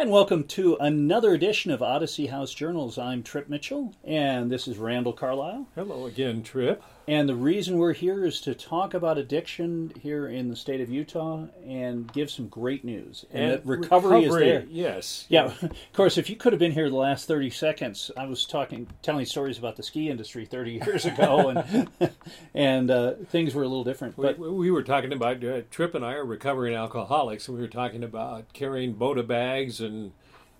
[0.00, 2.96] And welcome to another edition of Odyssey House Journals.
[2.96, 5.66] I'm Trip Mitchell, and this is Randall Carlisle.
[5.74, 6.82] Hello again, Trip.
[7.10, 10.88] And the reason we're here is to talk about addiction here in the state of
[10.88, 13.26] Utah and give some great news.
[13.32, 14.64] And, that recovery, is there.
[14.70, 15.26] Yes.
[15.28, 18.46] Yeah, of course, if you could have been here the last 30 seconds, I was
[18.46, 21.90] talking, telling stories about the ski industry 30 years ago, and
[22.54, 24.16] and uh, things were a little different.
[24.16, 27.60] We, But we were talking about, uh, Trip and I are recovering alcoholics, and we
[27.60, 30.12] were talking about carrying bota bags and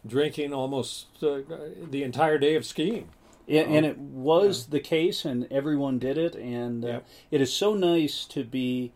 [0.05, 1.43] drinking almost uh,
[1.89, 3.09] the entire day of skiing.
[3.47, 7.07] Yeah, and it was the case, and everyone did it, and uh, Yep.
[7.33, 8.93] it is so nice to be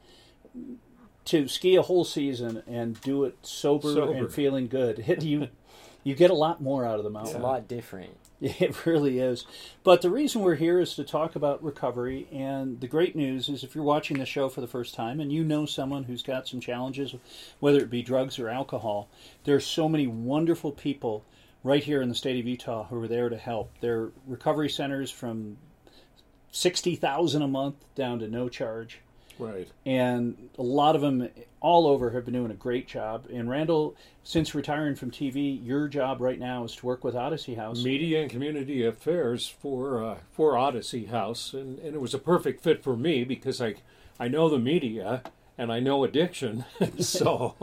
[1.25, 4.12] to ski a whole season and do it sober, Sober.
[4.12, 5.05] and feeling good.
[5.09, 5.48] It, you
[6.05, 7.41] you get a lot more out of the It's mountain.
[7.41, 8.11] a lot different.
[8.41, 9.47] It really is.
[9.84, 12.27] But the reason we're here is to talk about recovery.
[12.31, 15.33] And the great news is if you're watching the show for the first time and
[15.33, 17.15] you know someone who's got some challenges,
[17.61, 19.09] whether it be drugs or alcohol,
[19.45, 21.25] there are so many wonderful people
[21.65, 23.73] right here in the state of Utah who are there to help.
[23.81, 25.57] There are recovery centers from
[26.53, 29.01] 60000 a month down to no charge
[29.37, 29.67] Right.
[29.84, 31.29] and a lot of them
[31.61, 33.27] all over have been doing a great job.
[33.33, 37.56] And Randall, since retiring from TV, your job right now is to work with Odyssey
[37.56, 37.83] House.
[37.83, 42.62] Media and community affairs for uh, for Odyssey House, and, and it was a perfect
[42.62, 43.75] fit for me because I
[44.21, 45.23] I know the media
[45.56, 46.64] and I know addiction,
[46.98, 47.55] so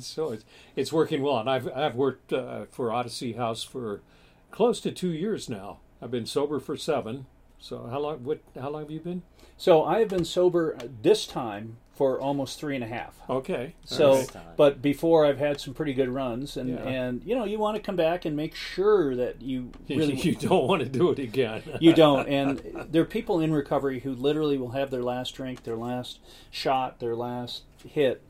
[0.00, 0.44] so it's
[0.76, 1.38] it's working well.
[1.38, 4.02] And I've I've worked uh, for Odyssey House for
[4.50, 5.78] close to two years now.
[6.00, 7.26] I've been sober for seven.
[7.58, 8.24] So how long?
[8.24, 8.40] What?
[8.60, 9.22] How long have you been?
[9.56, 13.20] So I have been sober uh, this time for almost three and a half.
[13.28, 13.74] Okay.
[13.84, 14.56] So, right.
[14.56, 16.76] but before I've had some pretty good runs, and Yeah.
[16.86, 20.36] and you know you want to come back and make sure that you really you
[20.36, 21.64] don't want to do it again.
[21.80, 22.28] you don't.
[22.28, 26.20] And there are people in recovery who literally will have their last drink, their last
[26.52, 28.22] shot, their last hit,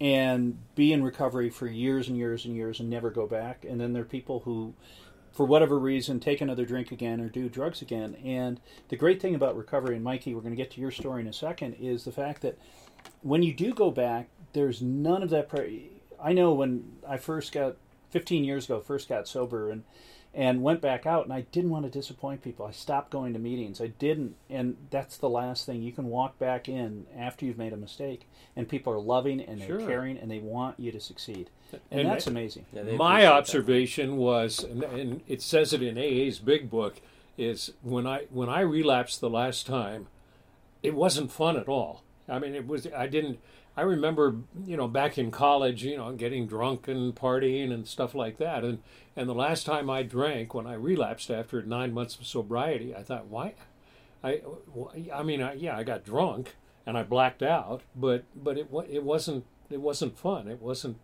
[0.00, 3.66] and be in recovery for years and years and years and never go back.
[3.68, 4.72] And then there are people who,
[5.30, 8.16] for whatever reason, take another drink again or do drugs again.
[8.24, 11.20] And the great thing about recovery, and Mikey, we're going to get to your story
[11.20, 12.56] in a second, is the fact that
[13.22, 15.48] when you do go back, there's none of that.
[15.48, 15.90] Pre-
[16.22, 17.76] I know when I first got
[18.10, 19.84] 15 years ago, first got sober and
[20.32, 22.64] and went back out, and I didn't want to disappoint people.
[22.64, 23.80] I stopped going to meetings.
[23.80, 25.82] I didn't, and that's the last thing.
[25.82, 29.60] You can walk back in after you've made a mistake, and people are loving and
[29.60, 29.88] they're Sure.
[29.88, 31.50] caring and they want you to succeed,
[31.90, 32.64] and, And that's I- amazing.
[32.72, 33.32] Yeah, My appreciate that.
[33.32, 37.00] observation was, and, and it says it in AA's big book,
[37.36, 40.06] is when I when I relapsed the last time,
[40.80, 42.04] it wasn't fun at all.
[42.28, 42.86] I mean, it was.
[42.96, 43.38] I didn't.
[43.76, 48.14] I remember, you know, back in college, you know, getting drunk and partying and stuff
[48.14, 48.64] like that.
[48.64, 48.82] And
[49.16, 53.02] and the last time I drank, when I relapsed after nine months of sobriety, I
[53.02, 53.54] thought, why?
[54.22, 54.42] I,
[55.14, 59.02] I mean, I, yeah, I got drunk and I blacked out, but but it it
[59.02, 60.48] wasn't it wasn't fun.
[60.48, 60.98] It wasn't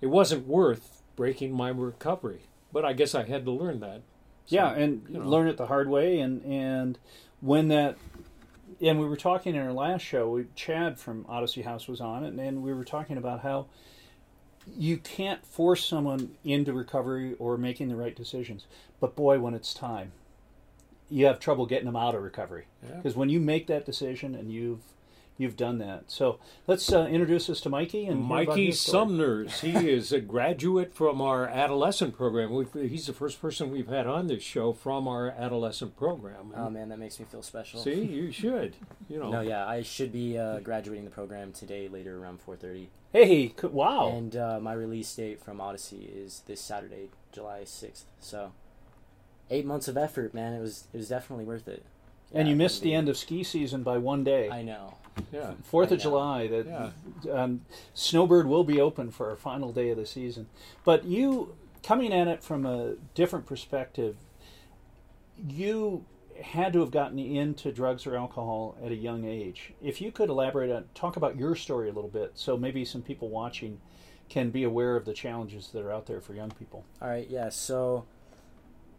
[0.00, 2.42] it wasn't worth breaking my recovery.
[2.72, 4.02] But I guess I had to learn that.
[4.46, 5.28] So, yeah, and you know.
[5.28, 6.20] learn it the hard way.
[6.20, 6.98] And and
[7.40, 7.96] when that,
[8.80, 10.28] and we were talking in our last show.
[10.30, 13.66] We, Chad from Odyssey House was on it, and, and we were talking about how
[14.76, 18.66] you can't force someone into recovery or making the right decisions.
[19.00, 20.12] But boy, when it's time,
[21.08, 22.96] you have trouble getting them out of recovery Yeah.
[22.96, 24.80] because when you make that decision and you've
[25.40, 26.04] you've done that.
[26.10, 28.72] So let's uh, introduce us to Mikey and Mikey.
[28.72, 29.60] Sumners.
[29.60, 32.52] He is a graduate from our adolescent program.
[32.54, 36.52] We've, he's the first person we've had on this show from our adolescent program.
[36.56, 37.80] Oh man, that makes me feel special.
[37.80, 38.76] See, you should.
[39.08, 39.30] You know.
[39.30, 43.66] No, yeah, I should be uh, graduating the program today, later around 4:30, Hey, c-
[43.66, 44.08] wow!
[44.08, 48.02] and uh, my release date from Odyssey is this Saturday, July 6th.
[48.20, 48.52] So,
[49.50, 50.52] eight months of effort, man.
[50.52, 51.84] It was it was definitely worth it.
[52.32, 54.48] and Yeah, you missed the end of ski season by one day.
[54.48, 54.94] I know.
[55.32, 55.52] Yeah.
[55.64, 56.00] Fourth of.
[56.00, 57.32] July, that Yeah.
[57.32, 57.62] um,
[57.94, 60.48] Snowbird will be open for our final day of the season.
[60.84, 64.16] But you coming at it from a different perspective,
[65.48, 66.04] you
[66.42, 69.72] had to have gotten into drugs or alcohol at a young age.
[69.82, 73.02] If you could elaborate on, talk about your story a little bit, so maybe some
[73.02, 73.80] people watching
[74.28, 76.84] can be aware of the challenges that are out there for young people.
[77.02, 77.48] All right, yeah.
[77.50, 78.04] So,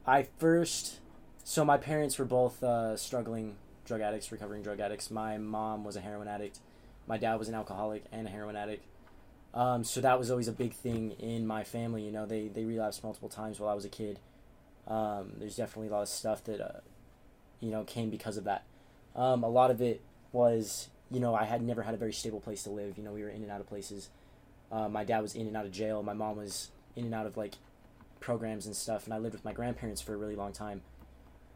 [0.05, 0.99] I first,
[1.43, 3.55] so my parents were both uh, struggling
[3.91, 5.11] drug addicts, recovering drug addicts.
[5.11, 6.59] My mom was a heroin addict.
[7.07, 8.85] My dad was an alcoholic and a heroin addict.
[9.53, 12.01] Um, so that was always a big thing in my family.
[12.03, 14.19] You know, they they relapsed multiple times while I was a kid.
[14.88, 16.79] Um, there's definitely a lot of stuff that, uh,
[17.59, 18.63] you know, came because of that.
[19.13, 19.99] Um, a lot of it
[20.31, 22.97] was, you know, I had never had a very stable place to live.
[22.97, 24.09] You know, we were in and out of places.
[24.71, 26.01] Uh, my dad was in and out of jail.
[26.01, 27.55] My mom was in and out of like
[28.21, 30.81] programs and stuff, and I lived with my grandparents for a really long time.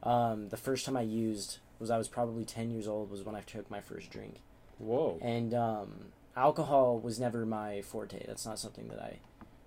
[0.04, 3.10] Um, the first time I used was I was probably ten years old.
[3.12, 4.36] Was when I took my first drink,
[4.78, 5.18] Whoa.
[5.22, 6.06] and um,
[6.36, 8.26] alcohol was never my forte.
[8.28, 9.20] That's not something that I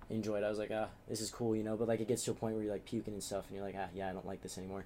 [0.09, 0.43] enjoyed.
[0.43, 1.75] I was like, ah, this is cool, you know.
[1.77, 3.65] But like, it gets to a point where you're like puking and stuff, and you're
[3.65, 4.85] like, ah, yeah, I don't like this anymore.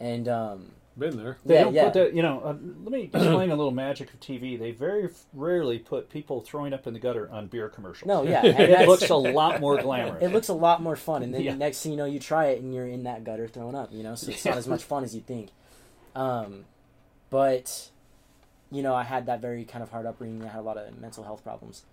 [0.00, 1.38] And um, Been there.
[1.44, 1.84] They Yeah, don't yeah.
[1.86, 2.14] put that.
[2.14, 2.54] You know, uh,
[2.84, 4.56] let me explain a little magic of TV.
[4.56, 8.06] They very rarely put people throwing up in the gutter on beer commercials.
[8.06, 10.22] no, yeah, it looks a lot more glamorous.
[10.22, 11.24] it looks a lot more fun.
[11.24, 11.54] And then Yeah.
[11.54, 14.04] next thing you know, you try it and you're in that gutter throwing up, you
[14.04, 15.48] know, so it's not as much fun as you think.
[16.18, 16.64] Um,
[17.30, 17.90] but,
[18.70, 20.42] you know, I had that very kind of hard upbringing.
[20.44, 21.84] I had a lot of mental health problems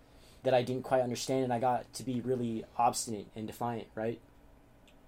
[0.44, 4.20] that I didn't quite understand, and I got to be really obstinate and defiant, right?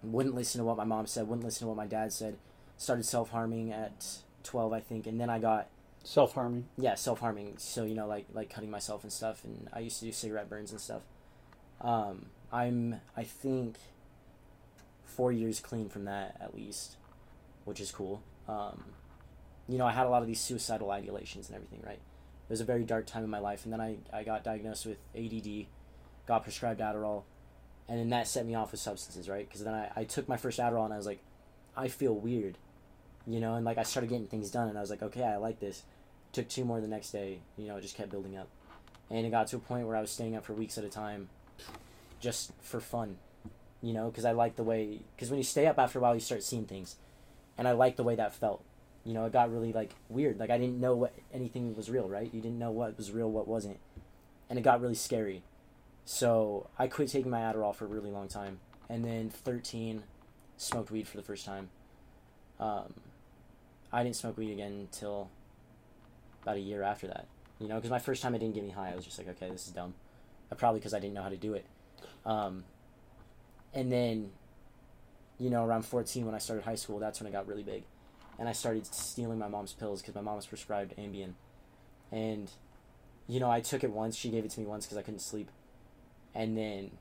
[0.04, 2.38] Wouldn't listen to what my mom said, wouldn't listen to what my dad said.
[2.78, 5.68] Started self harming at 12, I think, and then I got
[6.04, 6.68] Self harming.
[6.78, 10.00] yeah self harming so you know like like cutting myself and stuff and i used
[10.00, 11.02] to do cigarette burns and stuff
[11.82, 13.76] um i'm i think
[15.04, 16.96] four years clean from that at least
[17.66, 18.86] which is cool um
[19.68, 22.00] you know i had a lot of these suicidal ideations and everything right?
[22.50, 24.86] It was a very dark time in my life and then i i got diagnosed
[24.86, 25.66] with add
[26.26, 27.24] got prescribed adderall
[27.90, 29.48] and then that set me off with substances right?
[29.48, 31.20] Because then I, I took my first adderall and i was like
[31.76, 32.58] i feel weird
[33.26, 33.56] you know?
[33.56, 35.84] And like i started getting things done and i was like okay i like this.
[36.34, 38.48] Took two more the next day you know it just kept building up.
[39.10, 40.90] And it got to a point where i was staying up for weeks at a
[40.90, 41.30] time
[42.20, 43.18] just for fun
[43.82, 44.10] you know?
[44.10, 46.44] Because i like the way because when you stay up after a while you start
[46.44, 46.96] seeing things.
[47.58, 48.64] And i like the way that felt
[49.08, 50.38] you know it got really like weird.
[50.38, 52.30] Like i didn't know what anything was real right?
[52.34, 53.80] You didn't know what was real what wasn't.
[54.50, 55.44] And it got really scary.
[56.04, 58.60] So i quit taking my adderall for a really long time.
[58.90, 60.04] And then 13
[60.58, 61.70] smoked weed for the first time.
[62.60, 62.96] Um,
[63.94, 65.30] i didn't smoke weed again until
[66.44, 67.28] about a year after that
[67.60, 68.92] you know because my first time it didn't get me high.
[68.92, 69.94] I was just like okay this is dumb.
[70.52, 71.66] Uh, probably because i didn't know how to do it.
[72.26, 72.66] Um,
[73.74, 74.32] and then
[75.38, 77.84] you know around 14 when i started high school that's when it got really big
[78.40, 81.34] and i started stealing my mom's pills because my mom was prescribed ambien.
[82.12, 82.50] And
[83.28, 85.20] you know i took it once she gave it to me once because i couldn't
[85.22, 85.50] sleep.
[86.36, 86.92] And then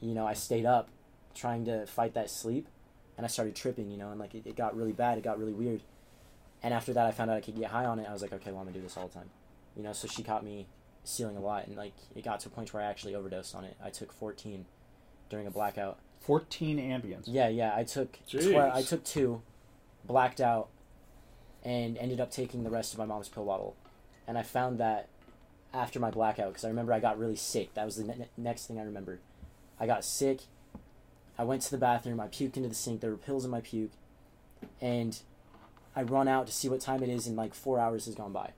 [0.00, 0.88] you know i stayed up
[1.34, 2.68] trying to fight that sleep
[3.16, 5.38] and i started tripping you know and like it, it got really bad it got
[5.38, 5.82] really weird.
[6.62, 8.32] And after that i found out i could get high on it i was like
[8.32, 9.30] okay well i'm gonna do this all the time.
[9.76, 10.66] You know so she caught me
[11.04, 13.64] stealing a lot and like it got to a point where i actually overdosed on
[13.64, 13.76] it.
[13.82, 14.64] I took 14
[15.30, 15.98] during a blackout.
[16.20, 17.24] 14 Ambiens.
[17.26, 18.50] yeah yeah i took Jeez.
[18.52, 19.40] twe- i took two
[20.04, 20.68] blacked out
[21.64, 23.76] and ended up taking the rest of my mom's pill bottle.
[24.26, 25.08] And i found that
[25.72, 27.74] after my blackout because i remember i got really sick.
[27.74, 29.20] That was the ne- next thing i remembered.
[29.80, 30.42] I got sick.
[31.38, 32.18] I went to the bathroom.
[32.18, 33.00] I puked into the sink.
[33.00, 33.92] There were pills in my puke.
[34.80, 35.18] And
[35.94, 38.32] i run out to see what time it is and like four hours has gone
[38.32, 38.52] by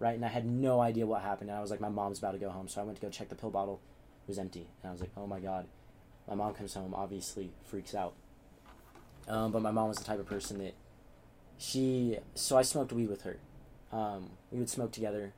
[0.00, 0.14] right?
[0.14, 1.50] And i had no idea what happened.
[1.50, 2.68] And i was like my mom's about to go home.
[2.68, 3.80] So i went to go check the pill bottle.
[4.26, 4.66] It was empty.
[4.82, 5.66] And i was like oh my god.
[6.28, 8.14] My mom comes home obviously freaks out
[9.28, 10.74] um, but my mom was the type of person that
[11.58, 13.36] she so i smoked weed with her
[13.92, 15.32] um, we would smoke together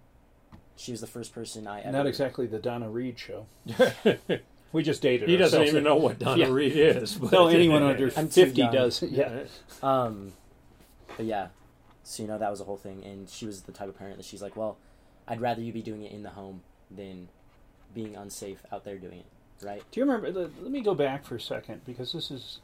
[0.76, 3.46] she was the first person i ever Not exactly the Donna Reed show.
[4.72, 5.28] We just dated.
[5.28, 6.50] he doesn't even know what Donna Yeah.
[6.50, 7.14] Reed is.
[7.20, 8.72] But No, anyone under I'm 50 young.
[8.72, 9.00] does.
[9.02, 9.44] Yeah.
[9.82, 10.32] Um,
[11.16, 11.48] but yeah,
[12.02, 14.16] so you know that was a whole thing, and she was the type of parent
[14.18, 14.76] that she's like, well,
[15.26, 17.28] I'd rather you be doing it in the home than
[17.94, 19.82] being unsafe out there doing it, right?
[19.92, 20.30] Do you remember?
[20.30, 22.58] Let let me go back for a second because this is.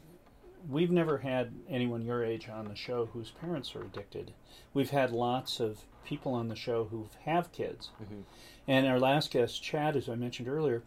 [0.69, 4.33] We've never had anyone your age on the show whose parents are addicted.
[4.73, 7.89] We've had lots of people on the show who have kids.
[8.01, 8.23] Mhm.
[8.67, 10.83] And our last guest, Chad, as I mentioned earlier,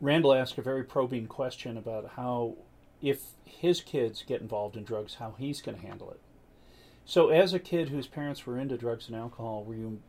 [0.00, 2.56] Randall asked a very probing question about how,
[3.00, 6.20] if his kids get involved in drugs, how he's going to handle it.
[7.04, 10.02] So, as a kid whose parents were into drugs and alcohol, were you?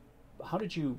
[0.43, 0.98] How did you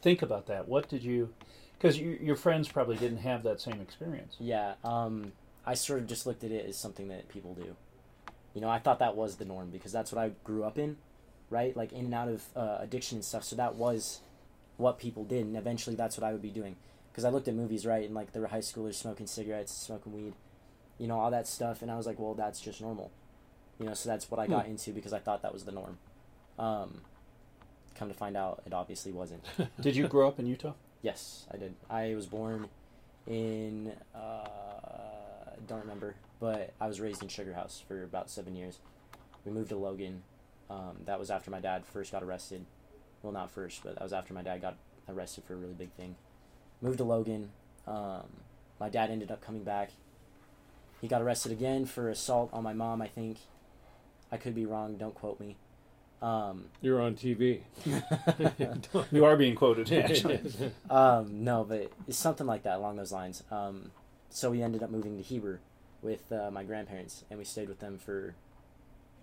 [0.00, 0.68] think about that?
[0.68, 1.34] What did you?
[1.76, 4.36] Because you, your friends probably didn't have that same experience.
[4.38, 5.32] Yeah, um,
[5.68, 7.76] I sort of just looked at it as something that people do.
[8.54, 10.96] You know, I thought that was the norm because that's what I grew up in,
[11.50, 11.76] right?
[11.76, 13.44] Like in and out of uh, addiction and stuff.
[13.44, 14.20] So that was
[14.78, 16.76] what people did, and eventually that's what I would be doing.
[17.12, 20.14] Because I looked at movies, right, and like there were high schoolers smoking cigarettes, smoking
[20.14, 20.32] weed,
[20.96, 23.10] you know, all that stuff, and I was like, well, that's just normal.
[23.78, 25.98] You know, so that's what I got into because I thought that was the norm.
[26.58, 27.02] Um,
[27.94, 29.44] come to find out, it obviously wasn't.
[29.80, 30.72] Did you grow up in Utah?
[31.02, 31.74] Yes, I did.
[31.88, 32.68] I was born
[33.28, 34.48] in uh,
[35.66, 38.78] don't remember, but I was raised in Sugar House for about seven years.
[39.44, 40.22] We moved to Logan.
[40.70, 42.64] Um, that was after my dad first got arrested.
[43.22, 44.76] Well, not first, but that was after my dad got
[45.08, 46.16] arrested for a really big thing.
[46.80, 47.50] Moved to Logan.
[47.86, 48.26] Um,
[48.78, 49.90] my dad ended up coming back.
[51.00, 53.00] He got arrested again for assault on my mom.
[53.02, 53.38] I think.
[54.30, 54.96] I could be wrong.
[54.96, 55.56] Don't quote me.
[56.20, 57.60] Um, You're on TV.
[59.12, 60.40] You are being quoted, actually.
[60.90, 63.42] Um, no, but it's something like that along those lines.
[63.50, 63.90] Um,
[64.38, 65.58] so we ended up moving to Heber
[66.00, 68.36] with uh, my grandparents, and we stayed with them for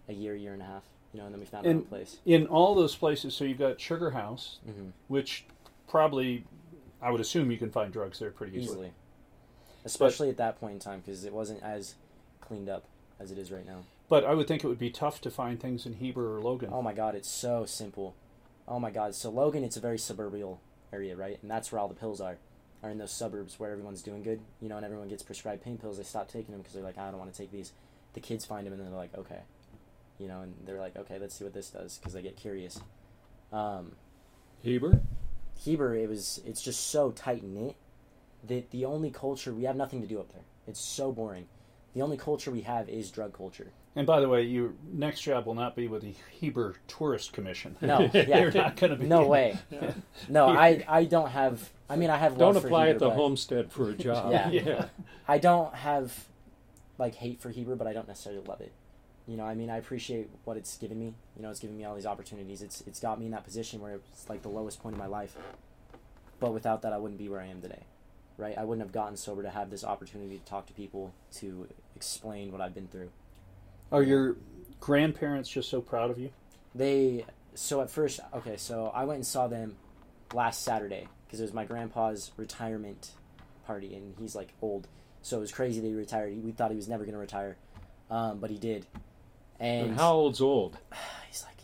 [0.10, 0.84] a year, year and a half.
[1.14, 2.18] You know, and then we found our own place.
[2.26, 5.46] in all those places, so you've got Sugar House, hmm which
[5.88, 6.44] probably,
[7.02, 8.74] I would assume you can find drugs there pretty easily.
[8.74, 8.92] Easily,
[9.86, 11.96] especially at that point in time because it wasn't as
[12.42, 12.84] cleaned up
[13.18, 13.84] as it is right now.
[14.10, 16.70] But I would think it would be tough to find things in Heber or Logan.
[16.74, 18.16] Oh my god, it's so simple.
[18.68, 19.16] Oh my god.
[19.16, 20.58] So Logan, it's a very suburban
[20.92, 21.40] area, right?
[21.42, 22.38] And that's where all the pills are,
[22.86, 25.78] are in those suburbs where everyone's doing good, you know, and everyone gets prescribed pain
[25.78, 25.98] pills.
[25.98, 27.74] They stop taking them because they're like, I don't want to take these.
[28.14, 29.40] The kids find them and they're like, okay,
[30.20, 32.80] you know, and they're like, okay, let's see what this does because they get curious.
[33.52, 33.94] Um,
[34.62, 35.02] Heber?
[35.58, 37.76] Heber, it was it's just so tight knit
[38.48, 40.44] that the only culture we have nothing to do up there.
[40.68, 41.48] It's so boring.
[41.96, 43.72] The only culture we have is drug culture.
[43.96, 47.78] And by the way, your next job will not be with the Heber Tourist Commission.
[47.80, 49.06] No, yeah, You're not going to be.
[49.08, 49.58] no way.
[50.28, 51.70] No, I I don't have.
[51.90, 52.38] I mean, I have.
[52.38, 54.32] Don't love for apply Heber, at the but homestead for a job.
[54.34, 54.50] Yeah.
[54.50, 54.86] Yeah.
[55.28, 56.26] I don't have
[56.98, 58.74] like hate for Heber, but I don't necessarily love it.
[59.28, 61.14] You know, I mean, I appreciate what it's given me.
[61.38, 62.62] You know, it's given me all these opportunities.
[62.62, 65.08] It's it's got me in that position where it's like the lowest point in my
[65.08, 65.38] life.
[66.42, 67.84] But without that, I wouldn't be where I am today,
[68.38, 68.58] right?
[68.58, 72.52] I wouldn't have gotten sober to have this opportunity to talk to people to explain
[72.52, 73.10] what I've been through.
[73.92, 74.36] Are your
[74.80, 76.30] grandparents just so proud of you?
[76.74, 79.78] They so at first, okay, so I went and saw them
[80.34, 83.12] last Saturday because it was my grandpa's retirement
[83.66, 84.88] party, and he's like old,
[85.22, 86.44] so it was crazy that he retired.
[86.44, 87.58] We thought he was never gonna retire,
[88.12, 88.86] um, but he did.
[89.60, 90.78] And, And how old's old?
[91.30, 91.55] he's like.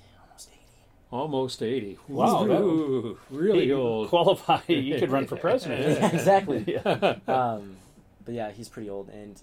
[1.11, 1.97] Almost 80.
[2.07, 4.07] Wow, that- Ooh, really Hey, old.
[4.09, 4.61] Qualify.
[4.67, 5.99] You could run for president.
[5.99, 6.63] Yeah, exactly.
[6.67, 7.15] Yeah.
[7.27, 7.75] Um,
[8.23, 9.41] but yeah, he's pretty old, and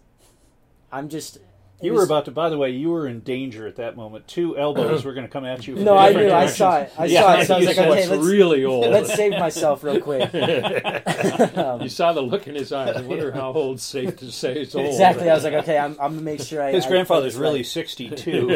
[0.90, 1.38] I'm just.
[1.80, 2.30] It You were about to.
[2.30, 4.26] By the way, you were in danger at that moment.
[4.28, 5.74] Two elbows were going to come at you.
[5.76, 6.34] from No, I different knew.
[6.34, 6.92] I saw it.
[6.98, 7.46] I Yeah, saw it.
[7.46, 8.90] So I was like, said- okay, let's really old?
[8.90, 10.30] let's save myself real quick.
[11.58, 12.96] Um, you saw the look in his eyes.
[12.96, 14.86] I wonder how old safe to say it's old.
[14.86, 15.28] Exactly.
[15.28, 16.72] I was like, okay, I'm, I'm gonna make sure I.
[16.72, 18.48] His I grandfather's play really this 62.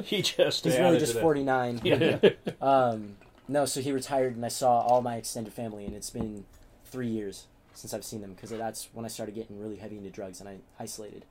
[0.04, 0.64] he just.
[0.64, 1.80] He's really just 49.
[1.84, 2.18] Yeah.
[2.60, 3.16] Um,
[3.48, 6.44] no, so he retired, and I saw all my extended family, and it's been
[6.84, 10.10] three years since I've seen them because that's when I started getting really heavy into
[10.10, 11.24] drugs, and I isolated.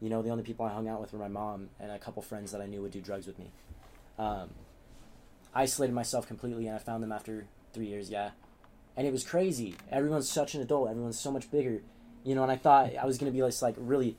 [0.00, 2.22] You know, the only people I hung out with were my mom and a couple
[2.22, 3.50] friends that I knew would do drugs with me.
[4.18, 4.50] Um,
[5.54, 8.10] isolated myself completely, and I found them after three years.
[8.10, 8.30] Yeah,
[8.96, 9.74] and it was crazy.
[9.90, 10.90] Everyone's such an adult.
[10.90, 11.82] Everyone's so much bigger.
[12.24, 14.16] You know, and I thought I was gonna be this like really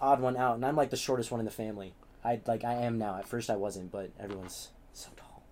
[0.00, 1.94] odd one out, and I'm like the shortest one in the family.
[2.24, 3.16] I like I am now.
[3.16, 5.42] At first I wasn't, but everyone's so tall.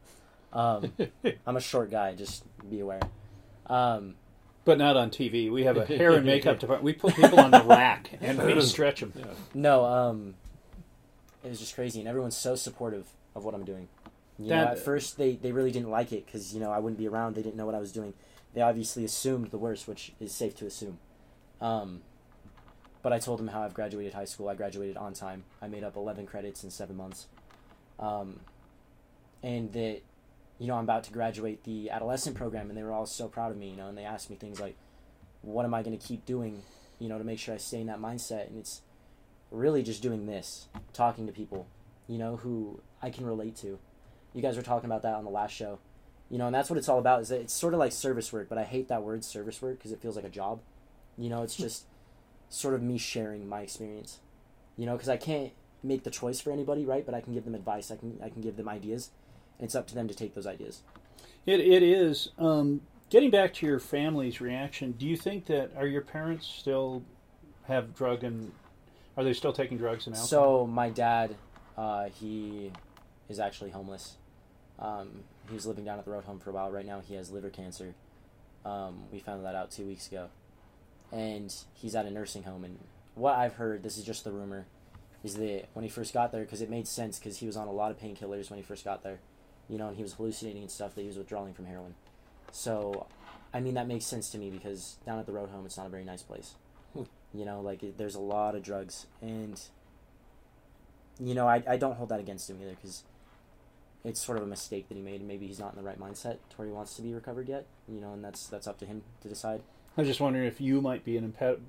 [0.53, 0.93] Um,
[1.47, 2.15] I'm a short guy.
[2.15, 3.01] Just be aware.
[3.67, 4.17] Um,
[4.67, 5.51] But not on TV.
[5.51, 6.85] We have a hair and makeup department.
[6.85, 9.15] We put people on the rack and we stretch them.
[9.55, 10.35] no, um,
[11.43, 13.89] it was just crazy, and everyone's so supportive of what I'm doing.
[14.39, 16.99] You know, at first they they really didn't like it because you know I wouldn't
[16.99, 17.37] be around.
[17.37, 18.13] They didn't know what I was doing.
[18.53, 20.99] They obviously assumed the worst, which is safe to assume.
[21.61, 22.03] Um,
[23.03, 24.49] but I told them how I've graduated high school.
[24.49, 25.45] I graduated on time.
[25.63, 27.29] I made up 11 credits in seven months.
[28.01, 28.41] Um,
[29.43, 30.01] and that,
[30.59, 33.51] you know, I'm about to graduate the adolescent program, and they were all so proud
[33.51, 34.77] of me, you know, and they asked me things like,
[35.43, 36.63] what am I going to keep doing,
[36.99, 38.49] you know, to make sure I stay in that mindset?
[38.49, 38.81] And it's
[39.51, 41.67] really just doing this, talking to people,
[42.09, 43.79] you know, who I can relate to.
[44.33, 45.79] You guys were talking about that on the last show,
[46.31, 47.23] you know, and that's what it's all about.
[47.23, 49.79] Is that it's sort of like service work, but I hate that word service work
[49.79, 50.61] because it feels like a job.
[51.17, 51.63] You know, it's hmm.
[51.63, 51.85] just
[52.49, 54.21] sort of me sharing my experience.
[54.77, 57.07] You know, because I can't make the choice for anybody, right?
[57.07, 57.91] But I can give them advice.
[57.91, 59.11] I can I can give them ideas,
[59.61, 60.83] it's up to them to take those ideas.
[61.47, 62.31] It, it is.
[62.39, 67.03] Um, getting back to your family's reaction, do you think that, are your parents still
[67.65, 68.53] have drug and,
[69.17, 70.29] are they still taking drugs and alcohol?
[70.29, 71.37] So my dad,
[71.77, 72.73] uh, he
[73.29, 74.17] is actually homeless.
[74.79, 76.71] Um, he was living down at the road home for a while.
[76.71, 77.95] Right now, he has liver cancer.
[78.65, 80.29] Um, we found that out two weeks ago,
[81.13, 82.65] and he's at a nursing home.
[82.65, 82.79] And
[83.15, 84.67] what I've heard, this is just the rumor,
[85.23, 87.69] is that when he first got there, because it made sense, because he was on
[87.69, 89.21] a lot of painkillers when he first got there,
[89.69, 91.95] you know, and he was hallucinating and stuff that he was withdrawing from heroin.
[92.53, 93.07] So,
[93.53, 95.87] I mean, that makes sense to me because down at the road home, it's not
[95.87, 96.55] a very nice place.
[96.95, 97.05] Hmm.
[97.35, 99.61] You know, like it, there's a lot of drugs, and
[101.19, 103.03] you know, I, I don't hold that against him either because
[104.05, 106.01] it's sort of a mistake that he made, and maybe he's not in the right
[106.01, 107.67] mindset to where he wants to be recovered yet.
[107.89, 109.63] You know, and that's that's up to him to decide.
[109.97, 111.61] I was just wondering if you might be an impet-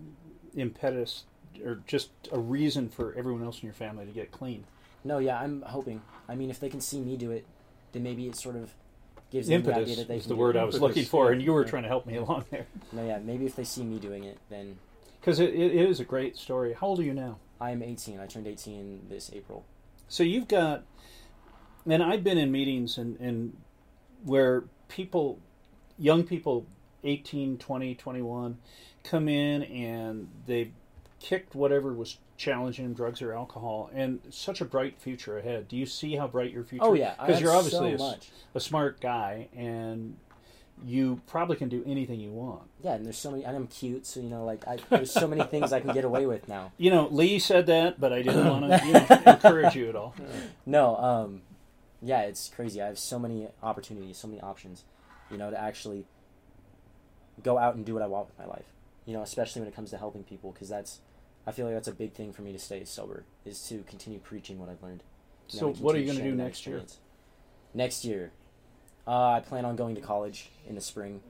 [0.56, 1.24] impetus
[1.64, 4.66] or just a reason for everyone else in your family to get clean.
[5.04, 6.02] No, yeah, I'm hoping.
[6.28, 7.46] I mean, if they can see me do it,
[7.92, 8.74] then maybe it sort of
[9.32, 10.60] gives them the idea Impetus that they is can the do word it.
[10.60, 12.68] I was Impetus, looking for, and you were trying to help me along there.
[12.92, 14.78] No, yeah, maybe if they see me doing it, then
[15.20, 16.74] Because it, it is a great story.
[16.74, 17.38] How old are you now?
[17.60, 18.20] I am 18.
[18.20, 19.66] I turned 18 this April.
[20.08, 20.84] So you've got,
[21.86, 23.58] and I've been in meetings and, and
[24.24, 25.40] where people,
[25.98, 26.66] young people,
[27.04, 28.58] 18, 20, 21,
[29.04, 30.72] come in and they've
[31.20, 35.68] kicked whatever was challenging drugs or alcohol, and such a bright future ahead.
[35.68, 38.18] Do you see how bright your future Oh yeah, Because you're obviously so a,
[38.56, 40.18] a smart guy and
[40.86, 42.62] you probably can do anything you want.
[42.84, 45.28] Yeah, and there's so many, and I'm cute, so you know, like I, there's so
[45.28, 46.72] many things I can get away with now.
[46.78, 49.96] You know, Lee said that, but I didn't want to you know, encourage you at
[49.96, 50.14] all.
[50.66, 51.42] No, um,
[52.02, 52.82] yeah, it's crazy.
[52.82, 54.84] I have so many opportunities, so many options,
[55.32, 56.06] you know, to actually
[57.44, 58.66] go out and do what I want with my life.
[59.06, 61.00] You know, especially when it comes to helping people, because that's,
[61.48, 64.20] I feel like that's a big thing for me to stay sober is to continue
[64.20, 65.02] preaching what I've learned.
[65.48, 66.84] So, what are you going to do next year?
[67.74, 68.32] Next year,
[69.08, 71.22] uh, I plan on going to college in the spring,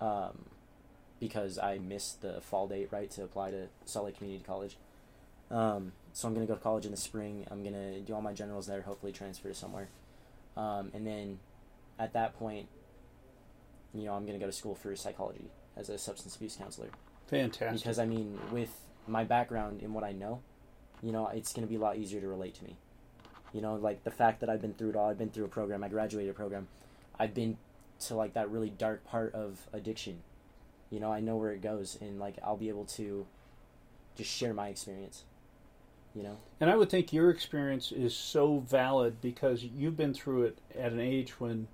[0.00, 0.46] um,
[1.20, 4.78] because I missed the fall date right to apply to Salt Lake Community College.
[5.50, 7.46] Um, so I'm gonna go to college in the spring.
[7.50, 8.80] I'm gonna do all my generals there.
[8.80, 9.88] Hopefully transfer to somewhere,
[10.56, 11.38] um, and then
[11.98, 12.68] at that point,
[13.94, 16.88] you know, I'm gonna go to school for psychology as a substance abuse counselor
[17.28, 17.82] Fantastic.
[17.82, 18.70] because I mean, with
[19.06, 20.40] my background and what I know,
[21.02, 22.76] you know, it's going to be a lot easier to relate to me.
[23.52, 25.08] You know, like the fact that I've been through it all.
[25.08, 25.82] I've been through a program.
[25.84, 26.68] I graduated a program.
[27.18, 27.56] I've been
[28.00, 30.18] to like that really dark part of addiction.
[30.90, 33.26] You know, I know where it goes, and like I'll be able to
[34.16, 35.24] just share my experience.
[36.14, 40.44] You know, And I would think your experience is so valid because you've been through
[40.44, 41.68] it at an age when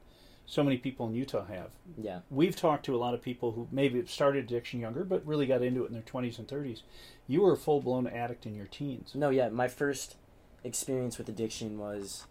[0.47, 1.71] so many people in Utah have.
[1.97, 5.25] yeah, We've talked to a lot of people who maybe have started addiction younger, but
[5.27, 6.83] really got into it in their 20s and 30s.
[7.27, 9.13] You were a full blown addict in your teens.
[9.15, 10.17] No, yeah, my first
[10.65, 12.27] experience with addiction was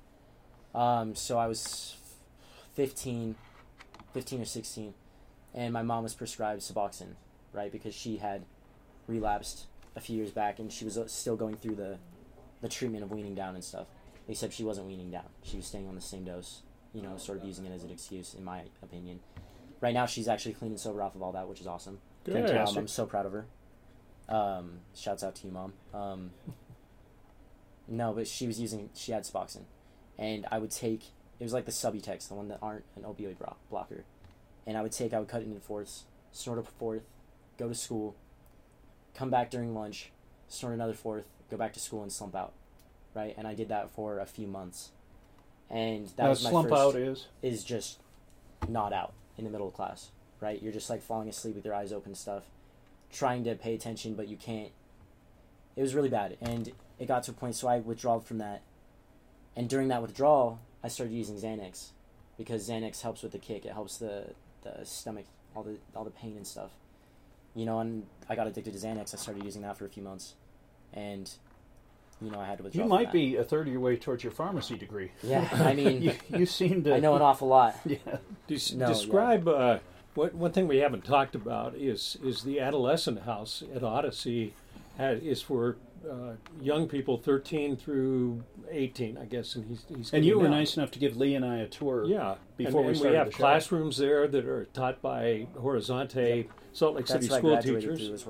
[0.73, 1.97] um so I was
[2.75, 3.35] 15
[4.13, 4.93] 15 or 16
[5.53, 7.15] and my mom was prescribed Suboxone,
[7.51, 7.71] right?
[7.71, 8.43] Because she had
[9.07, 9.65] relapsed
[9.95, 11.97] a few years back and she was uh, still going through the
[12.61, 13.87] the treatment of weaning down and stuff.
[14.27, 15.25] Except she wasn't weaning down.
[15.43, 16.61] She was staying on the same dose,
[16.93, 19.19] you know, sort of using it as an excuse in my opinion.
[19.79, 21.99] Right now she's actually clean and sober off of all that, which is awesome.
[22.27, 22.77] Um, Fantastic.
[22.77, 23.45] I'm so proud of her.
[24.29, 25.73] Um, shouts out to you, mom.
[25.93, 26.31] Um,
[27.87, 29.65] no, but she was using she had Suboxone,
[30.17, 31.03] and I would take
[31.39, 34.05] it was like the Subutex, the one that aren't an opioid bro- blocker,
[34.67, 37.03] and I would take I would cut it into fourths, snort a fourth,
[37.57, 38.15] go to school,
[39.15, 40.11] come back during lunch,
[40.47, 42.53] snort another fourth, go back to school and slump out,
[43.13, 43.33] right?
[43.37, 44.91] And I did that for a few months,
[45.71, 47.99] and that now, was my slump first out is is just
[48.67, 50.61] not out in the middle of class, right?
[50.61, 52.43] You're just like falling asleep with your eyes open and stuff,
[53.11, 54.71] trying to pay attention, but you can't.
[55.75, 58.61] It was really bad, and it got to a point, so I withdrew from that.
[59.55, 61.91] And during that withdrawal, I started using Xanax,
[62.37, 63.65] because Xanax helps with the kick.
[63.65, 66.71] It helps the the stomach, all the all the pain and stuff.
[67.55, 69.13] You know, and I got addicted to Xanax.
[69.13, 70.35] I started using that for a few months,
[70.93, 71.31] and
[72.21, 72.83] you know, I had to withdraw.
[72.83, 73.13] you from might that.
[73.13, 75.11] be a third of your way towards your pharmacy degree.
[75.23, 76.95] Yeah, I mean, you, you seem to.
[76.95, 77.75] I know an awful lot.
[77.85, 77.97] Yeah.
[78.47, 78.93] Des- No, yeah.
[78.93, 79.79] describe uh,
[80.15, 84.53] what one thing we haven't talked about is is the adolescent house at Odyssey
[84.97, 85.77] ha is for
[86.09, 90.51] uh, young people 13 through 18, I guess, and he's he's And you were out.
[90.51, 92.05] nice enough to give Lee and I a tour.
[92.05, 93.37] Yeah, before and, we and started have the show.
[93.37, 97.97] classrooms there that are taught by Horizonte Salt Lake That's City what I school graduated
[97.99, 98.25] teachers.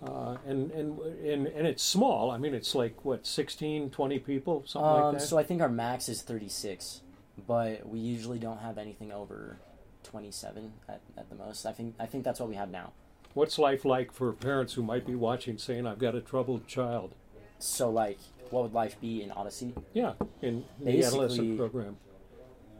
[0.00, 0.46] Through was Horizonte.
[0.46, 2.30] Uh, and, and and and it's small.
[2.30, 5.20] I mean, it's like what 16, 20 people, something like Um, that.
[5.22, 7.02] so I think our max is 36,
[7.46, 9.56] but we usually don't have anything over
[10.04, 11.66] 27 at, at the most.
[11.66, 12.92] I think I think that's what we have now.
[13.34, 17.14] What's life like for parents who might be watching, saying, "I've got a troubled child"?
[17.58, 18.18] So like,
[18.50, 19.74] what would life be in Odyssey?
[19.92, 21.96] Yeah, in the adolescent program.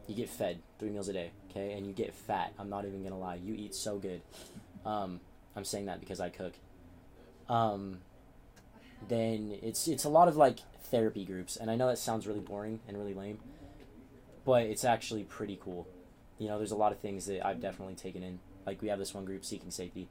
[0.06, 2.54] You get fed three meals a day, okay, and you get fat.
[2.58, 3.34] I'm not even gonna lie.
[3.34, 4.22] You eat so good.
[4.86, 5.20] Um,
[5.54, 6.54] I'm saying that because I cook.
[7.48, 7.98] Um,
[9.08, 12.40] then it's it's a lot of like therapy groups, and I know that sounds really
[12.40, 13.38] boring and really lame,
[14.44, 15.86] but it's actually pretty cool.
[16.38, 18.38] You know, there's a lot of things that I've definitely taken in.
[18.66, 20.08] Like we have this one group, Seeking Safety.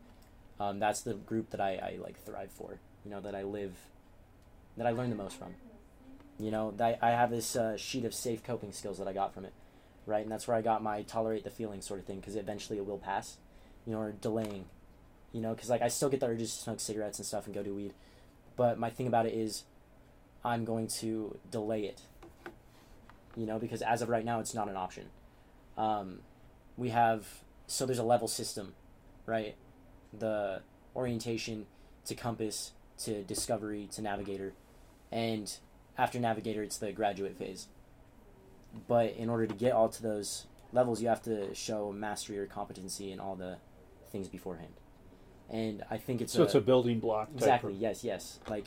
[0.60, 2.80] Um, that's the group that I, I like thrive for.
[3.06, 3.76] You know, that I live,
[4.76, 5.54] that I learn the most from.
[6.40, 9.34] You know, that I have this uh, sheet of safe coping skills that I got
[9.34, 9.54] from it,
[10.06, 10.22] right?
[10.22, 12.86] And that's where I got my tolerate the feeling sort of thing because eventually it
[12.86, 13.38] will pass.
[13.86, 14.66] You know, or delaying.
[15.32, 17.54] You know, because like I still get the urges to smoke cigarettes and stuff and
[17.54, 17.94] go do weed,
[18.56, 19.64] but my thing about it is,
[20.44, 22.02] I'm going to delay it.
[23.36, 25.06] You know, because as of right now, it's not an option.
[25.78, 26.20] Um,
[26.76, 27.28] we have
[27.68, 28.74] so there's a level system,
[29.26, 29.56] right?
[30.18, 30.62] The
[30.96, 31.68] orientation
[32.06, 34.54] to compass to discovery to navigator,
[35.12, 35.54] and
[35.98, 37.68] after navigator, it's the graduate phase.
[38.88, 42.46] But in order to get all to those levels, you have to show mastery or
[42.46, 43.58] competency in all the
[44.12, 44.74] things beforehand.
[45.50, 47.30] And I think it's So a, it's a building block.
[47.36, 47.74] Exactly.
[47.74, 48.04] of- Yes.
[48.04, 48.40] Yes.
[48.50, 48.66] Like,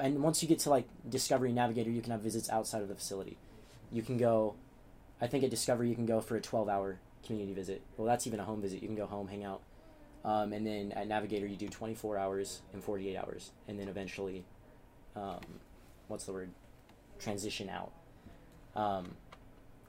[0.00, 2.94] and once you get to like Discovery Navigator, you can have visits outside of the
[2.94, 3.36] facility.
[3.92, 4.54] You can go.
[5.20, 7.82] I think at Discovery you can go for a twelve-hour community visit.
[7.96, 8.82] Well, that's even a home visit.
[8.82, 9.60] You can go home, hang out,
[10.24, 14.44] um, and then at Navigator you do twenty-four hours and forty-eight hours, and then eventually,
[15.16, 15.40] um,
[16.08, 16.50] what's the word?
[17.18, 17.92] Transition out.
[18.74, 19.12] Um,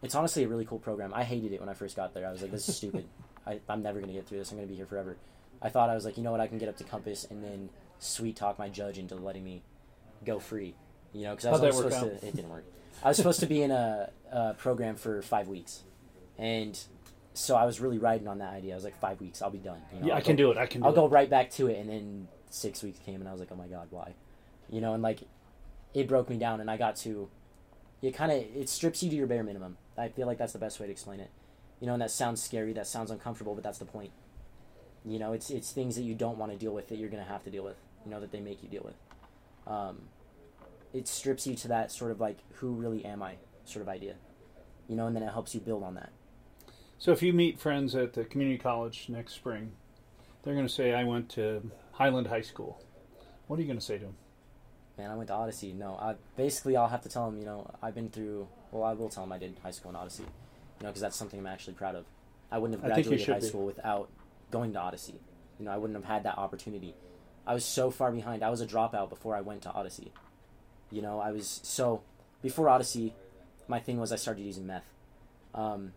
[0.02, 1.14] it's honestly a really cool program.
[1.14, 2.28] I hated it when I first got there.
[2.28, 3.06] I was like, this is stupid.
[3.48, 4.52] I, I'm never gonna get through this.
[4.52, 5.16] I'm gonna be here forever.
[5.62, 6.42] I thought I was like, you know what?
[6.42, 9.62] I can get up to Compass and then sweet talk my judge into letting me
[10.26, 10.76] go free.
[11.14, 12.28] You know, because I was that only work supposed to.
[12.28, 12.66] It didn't work.
[13.04, 15.84] I was supposed to be in a, a program for five weeks,
[16.38, 16.78] and
[17.34, 18.74] so I was really riding on that idea.
[18.74, 19.82] I was like, five weeks, I'll be done.
[19.94, 20.58] You know, Yeah, I'll I can go- do it.
[20.58, 20.96] I can do I'll it.
[20.96, 23.56] go right back to it, and then six weeks came, and I was like, oh
[23.56, 24.14] my god, why?
[24.70, 25.22] You know, and like,
[25.94, 27.30] it broke me down, and I got to.
[28.02, 29.78] It kind of it strips you to your bare minimum.
[29.98, 31.30] I feel like that's the best way to explain it.
[31.80, 34.12] You know, and that sounds scary, that sounds uncomfortable, but that's the point.
[35.06, 37.24] You know, it's it's things that you don't want to deal with that you're gonna
[37.24, 37.78] have to deal with.
[38.06, 38.96] You know, that they make you deal with.
[39.68, 40.02] Um,
[40.94, 44.16] it strips you to that sort of like, who really am I, sort of idea.
[44.88, 46.12] You know, and then it helps you build on that.
[46.98, 49.74] So if you meet friends at the community college next spring,
[50.44, 52.82] they're going to say, "I went to Highland High School."
[53.48, 54.16] What are you going to say to them?
[54.98, 55.74] Man, I went to Odyssey.
[55.74, 57.38] No, I basically I'll have to tell them.
[57.40, 58.48] You know, I've been through.
[58.72, 60.24] Well, I will tell them I did high school in Odyssey.
[60.24, 62.06] You know, because that's something I'm actually proud of.
[62.52, 63.48] I wouldn't have I think you graduated high be.
[63.48, 64.10] school without
[64.56, 65.20] going to Odyssey.
[65.60, 66.96] You know, I wouldn't have had that opportunity.
[67.46, 68.42] I was so far behind.
[68.42, 70.14] I was a dropout before I went to Odyssey.
[70.90, 72.04] You know, I was so
[72.42, 73.14] before Odyssey.
[73.68, 74.88] My thing was I started using meth,
[75.54, 75.92] um,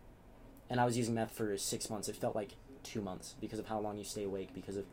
[0.69, 2.09] and I was using meth for six months.
[2.09, 2.51] It felt like
[2.83, 4.85] two months because of how long you stay awake, because of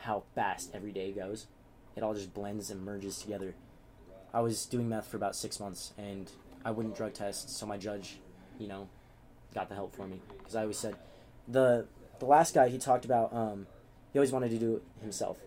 [0.00, 1.46] how fast every day goes.
[1.96, 3.54] It all just blends and merges together.
[4.32, 6.30] I was doing meth for about six months, and
[6.64, 8.18] I wouldn't drug test, so my judge,
[8.58, 8.88] you know,
[9.54, 10.94] got the help for me because I always said
[11.48, 11.86] the
[12.18, 13.66] the last guy he talked about um,
[14.12, 15.38] he always wanted to do it himself,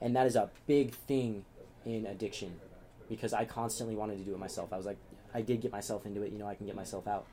[0.00, 1.44] and that is a big thing
[1.84, 2.60] in addiction
[3.08, 4.72] because I constantly wanted to do it myself.
[4.72, 4.98] I was like,
[5.34, 7.26] I did get myself into it, you know, I can get myself out,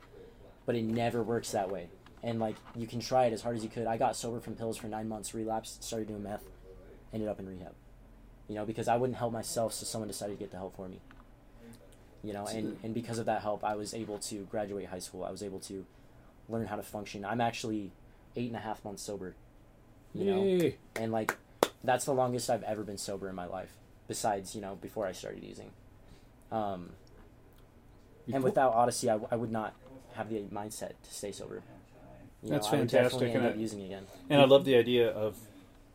[0.66, 1.88] but it never works that way.
[2.22, 3.86] And like you can try it as hard as you could.
[3.86, 6.44] I got sober from pills for nine months, relapsed, started doing meth,
[7.12, 7.74] ended up in rehab.
[8.48, 10.88] You know, because I wouldn't help myself, so someone decided to get the help for
[10.88, 11.00] me.
[12.22, 15.24] You know, and, and because of that help, I was able to graduate high school.
[15.24, 15.86] I was able to
[16.48, 17.24] learn how to function.
[17.24, 17.92] I'm actually
[18.36, 19.34] eight and a half months sober.
[20.14, 21.36] You know, and like
[21.84, 23.72] that's the longest I've ever been sober in my life.
[24.08, 25.70] Besides, you know, before I started using.
[26.50, 26.90] Um,
[28.32, 29.72] and without Odyssey, I, w- I would not
[30.14, 31.62] have the mindset to stay sober.
[32.42, 34.06] You That's know, fantastic, and I- using again.
[34.28, 35.36] And I love the idea of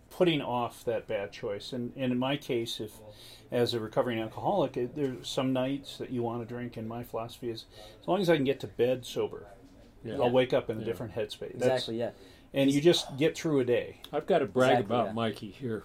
[0.10, 1.74] putting off that bad choice.
[1.74, 2.94] And, and in my case, if
[3.52, 6.78] as a recovering alcoholic, it, there's some nights that you want to drink.
[6.78, 7.66] And my philosophy is,
[8.02, 9.48] as long as I can get to bed sober,
[10.06, 10.16] Yeah.
[10.22, 10.86] I'll wake up in a Yeah.
[10.86, 11.54] different headspace.
[11.60, 12.00] That's- Exactly.
[12.00, 12.12] Yeah.
[12.54, 13.98] And you just get through a day.
[14.14, 15.14] I've got to brag Exactly, about yeah.
[15.14, 15.84] Mikey here.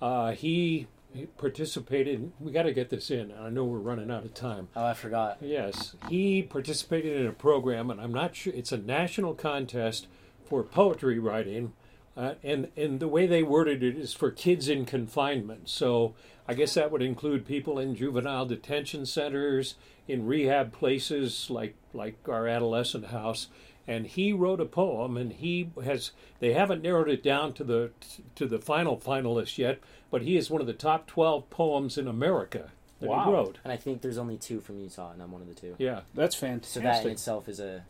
[0.00, 2.30] Uh, he, he participated.
[2.38, 3.32] We got to get this in.
[3.32, 4.68] I know we're running out of time.
[4.76, 5.38] Oh, I forgot.
[5.40, 10.06] Yes, he participated in a program, and I'm not sure it's a national contest
[10.44, 11.72] for poetry writing,
[12.16, 15.68] uh, and and the way they worded it is for kids in confinement.
[15.68, 16.14] So
[16.46, 19.74] I guess that would include people in juvenile detention centers,
[20.08, 23.48] in rehab places like like our adolescent house.
[23.86, 26.12] And he wrote a poem, and he has.
[26.40, 27.90] They haven't narrowed it down to the
[28.34, 29.78] to the final finalist yet,
[30.10, 33.24] but he is one of the top twelve poems in America that Wow.
[33.26, 33.58] he wrote.
[33.62, 35.74] And I think there's only two from Utah, and I'm one of the two.
[35.78, 36.00] Yeah.
[36.14, 36.72] That's fantastic.
[36.72, 37.84] So that in itself is a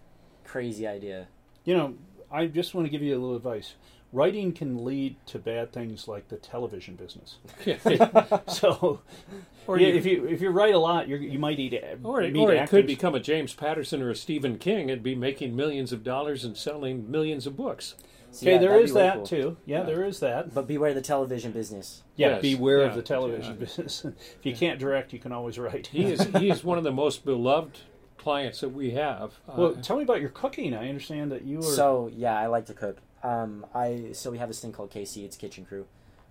[0.44, 1.28] crazy idea.
[1.64, 1.94] you know,
[2.30, 3.74] I just want to give you a little advice.
[4.14, 7.38] Writing can lead to bad things like the television business.
[8.48, 9.00] So,
[9.66, 11.74] Or yeah, you- if you if you write a lot, you're, you might eat
[12.04, 15.02] Or, it, meet or it could become a James Patterson or a Stephen King and
[15.02, 17.94] be making millions of dollars and selling millions of books.
[18.30, 19.26] So, Okay, yeah, there that'd is be way that cool.
[19.26, 19.56] too.
[19.66, 19.82] Yeah, Yeah.
[19.84, 20.54] there is that.
[20.54, 22.02] But beware the television business.
[22.16, 23.58] Yeah, Yes, beware yeah, of the television yeah.
[23.60, 24.04] business.
[24.04, 25.88] if you can't direct, you can always write.
[25.88, 27.78] He is he is one of the most beloved
[28.18, 29.32] clients that we have.
[29.48, 30.72] Uh, well, tell me about your cooking.
[30.74, 31.62] I understand that you are.
[31.62, 32.98] So yeah, I like to cook.
[33.24, 35.24] Um, I so we have this thing called KC.
[35.24, 35.86] It's Kitchen Crew.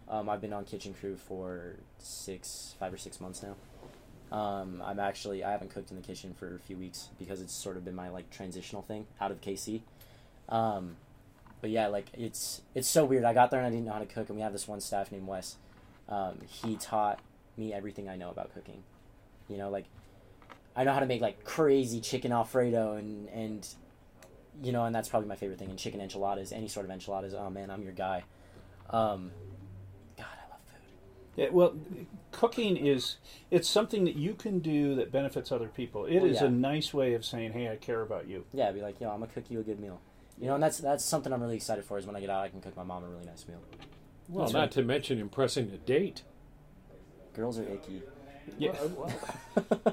[0.08, 3.56] Um, I've been on Kitchen Crew for six, five or six months now.
[4.38, 7.54] Um, I'm actually I haven't cooked in the kitchen for a few weeks because it's
[7.54, 9.82] sort of been my like transitional thing out of KC.
[10.50, 10.98] Um,
[11.62, 13.24] but yeah, like it's it's so weird.
[13.24, 14.80] I got there and I didn't know how to cook, and we have this one
[14.80, 15.58] staff named Wes.
[16.08, 17.20] Um, he taught
[17.58, 18.84] me everything I know about cooking.
[19.50, 19.86] You know, like
[20.76, 23.68] I know how to make like crazy chicken alfredo and and
[24.62, 25.70] you know, and that's probably my favorite thing.
[25.70, 27.34] And chicken enchiladas, any sort of enchiladas.
[27.34, 28.24] Oh man, I'm your guy.
[28.90, 29.32] Um,
[30.18, 30.82] God, I love food.
[31.36, 31.76] Yeah, well,
[32.32, 33.18] cooking is
[33.50, 36.06] it's something that you can do that benefits other people.
[36.06, 36.46] It is Well, yeah.
[36.46, 39.20] a nice way of saying, "Hey, I care about you." Yeah, be like, yo, I'm
[39.20, 40.00] gonna cook you a good meal.
[40.40, 41.98] You know, and that's that's something I'm really excited for.
[41.98, 43.60] Is when I get out, I can cook my mom a really nice meal.
[44.30, 44.72] well, that's not right.
[44.72, 46.24] to mention impressing a date.
[47.34, 48.02] Girls are icky.
[48.58, 48.72] Yeah.
[48.96, 49.12] Well,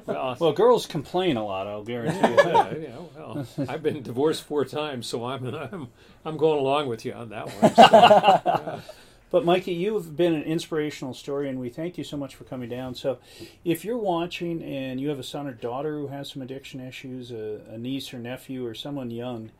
[0.08, 1.66] oh, uh, Well, girls complain a lot.
[1.66, 2.36] I'll guarantee you.
[2.36, 5.88] yeah, yeah, well, I've been divorced four times, so I'm I'm
[6.24, 7.74] I'm going along with you on that one.
[7.74, 8.82] So,
[9.30, 12.68] But Mikey, you've been an inspirational story, and we thank you so much for coming
[12.68, 12.96] down.
[12.96, 13.18] So,
[13.64, 17.30] if you're watching and you have a son or daughter who has some addiction issues,
[17.30, 19.52] a, a niece or nephew, or someone young,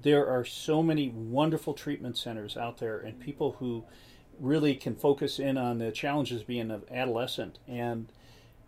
[0.00, 3.84] there are so many wonderful treatment centers out there, and people who
[4.40, 7.58] really can focus in on the challenges of being an adolescent.
[7.68, 8.08] And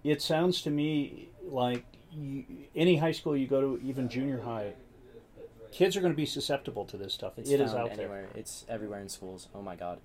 [0.05, 2.45] it sounds to me like you,
[2.77, 4.75] any high school you go to, even junior high,
[5.73, 7.33] kids are going to be susceptible to this stuff.
[7.39, 8.29] It's It is found out there.
[8.35, 9.49] It's everywhere in schools.
[9.55, 10.01] Oh my god.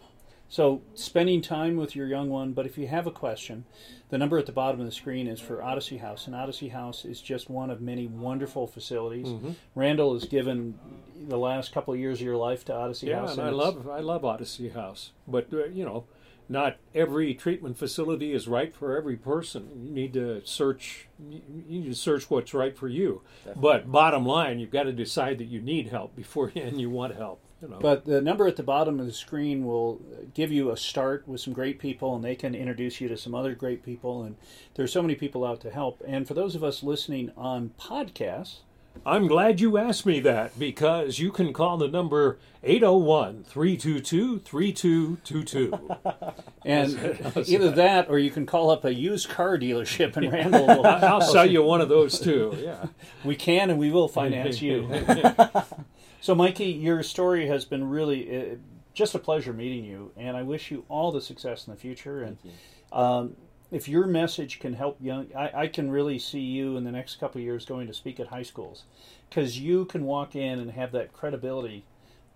[0.51, 3.65] So, spending time with your young one, but if you have a question,
[4.09, 6.25] the number at the bottom of the screen is for Odyssey House.
[6.25, 9.27] And Odyssey House is just one of many wonderful facilities.
[9.27, 9.51] Mm-hmm.
[9.75, 10.79] Randall has given
[11.27, 13.33] the last couple of years of your life to Odyssey Yeah, House.
[13.33, 16.05] and I love I love Odyssey House, but uh, you know,
[16.49, 19.69] not every treatment facility is right for every person.
[19.85, 21.07] You need to search.
[21.19, 23.21] You need to search what's right for you.
[23.55, 27.15] But bottom line, you've got to decide that you need help before and you want
[27.15, 27.41] help.
[27.62, 27.77] You know.
[27.79, 30.01] But the number at the bottom of the screen will
[30.33, 33.35] give you a start with some great people, and they can introduce you to some
[33.35, 34.23] other great people.
[34.23, 34.38] And
[34.75, 36.01] there's so many people out to help.
[36.07, 38.59] And for those of us listening on podcasts,
[39.06, 45.97] I'm glad you asked me that because you can call the number 801 322 3222.
[46.65, 50.67] and either that or you can call up a used car dealership in Randall.
[50.67, 52.58] Will- I'll sell you one of those too.
[52.60, 52.86] Yeah.
[53.25, 54.89] We can and we will finance you.
[56.21, 58.56] so, Mikey, your story has been really uh,
[58.93, 62.21] just a pleasure meeting you, and I wish you all the success in the future.
[62.23, 62.38] And
[62.93, 63.36] um,
[63.71, 67.19] if your message can help young, I, I can really see you in the next
[67.19, 68.84] couple of years going to speak at high schools
[69.29, 71.86] because you can walk in and have that credibility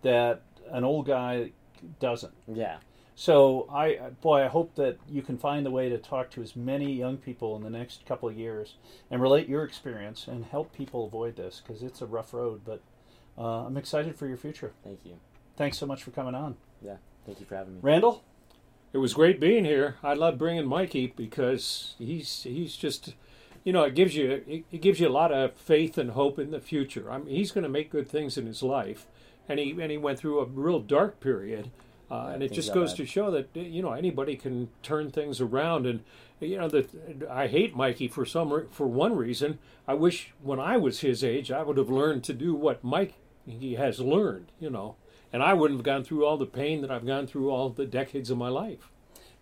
[0.03, 1.51] that an old guy
[1.99, 2.33] doesn't.
[2.47, 2.77] Yeah.
[3.15, 6.55] So I, boy, I hope that you can find the way to talk to as
[6.55, 8.75] many young people in the next couple of years
[9.11, 12.61] and relate your experience and help people avoid this because it's a rough road.
[12.65, 12.81] But
[13.37, 14.73] uh, I'm excited for your future.
[14.83, 15.17] Thank you.
[15.55, 16.95] Thanks so much for coming on, Yeah.
[17.25, 17.79] Thank you for having me.
[17.81, 18.23] Randall.
[18.93, 19.95] It was great being here.
[20.03, 23.15] I love bringing Mikey because he's he's just,
[23.63, 26.37] you know, it gives you it, it gives you a lot of faith and hope
[26.37, 27.11] in the future.
[27.11, 29.07] I mean, he's going to make good things in his life,
[29.49, 31.71] and he and he went through a real dark period,
[32.11, 35.87] uh, and it just goes to show that you know anybody can turn things around.
[35.87, 36.01] And
[36.39, 39.57] you know that I hate Mikey for some for one reason.
[39.87, 43.15] I wish when I was his age I would have learned to do what Mike
[43.47, 44.51] he has learned.
[44.59, 44.97] You know.
[45.33, 47.85] And I wouldn't have gone through all the pain that I've gone through all the
[47.85, 48.91] decades of my life.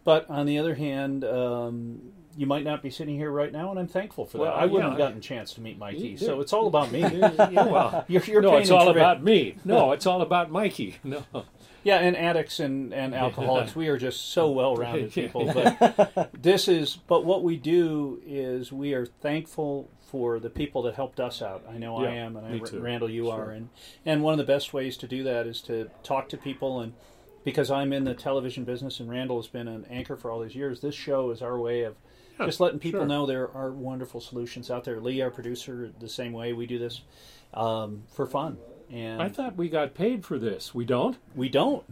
[0.03, 3.79] But on the other hand, um, you might not be sitting here right now, and
[3.79, 4.57] I'm thankful for Well, that.
[4.61, 4.89] I wouldn't yeah.
[4.91, 7.01] have gotten a chance to meet Mikey, so it's all about me.
[7.51, 9.57] Yeah, well, You're, you're no, it's all about me.
[9.65, 10.95] No, it's all about Mikey.
[11.03, 11.23] No,
[11.83, 15.51] Yeah, and addicts and, and alcoholics, we are just so well rounded people.
[15.51, 20.95] But this is, but what we do is we are thankful for the people that
[20.95, 21.63] helped us out.
[21.69, 22.79] I know I am, and I, too.
[22.81, 23.33] Randall, you Sure.
[23.33, 23.69] are, and
[24.05, 26.93] and one of the best ways to do that is to talk to people and.
[27.43, 30.53] Because I'm in the television business and Randall has been an anchor for all these
[30.53, 31.95] years, this show is our way of
[32.39, 33.07] Yeah, just letting people sure.
[33.07, 35.01] know there are wonderful solutions out there.
[35.01, 37.01] Lee, our producer, the same way we do this
[37.55, 38.59] um, for fun,
[38.91, 40.73] and I thought we got paid for this.
[40.75, 41.17] We don't.
[41.35, 41.83] we don't.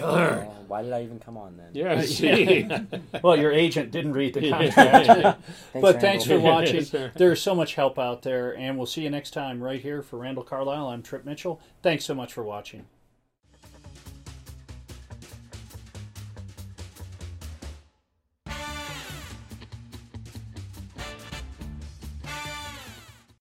[0.00, 1.70] Uh, why did I even come on then?
[1.72, 2.00] Yeah.
[2.02, 2.68] See.
[3.22, 4.76] Well, your agent didn't read the contract.
[5.72, 6.84] Thanks, but thanks for watching.
[6.84, 7.10] Sure.
[7.16, 10.18] There's so much help out there, and we'll see you next time right here for
[10.18, 10.86] Randall Carlisle.
[10.88, 11.60] I'm Trip Mitchell.
[11.82, 12.86] Thanks so much for watching.